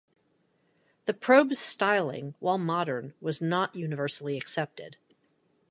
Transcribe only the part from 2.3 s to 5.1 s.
while modern, was not universally accepted.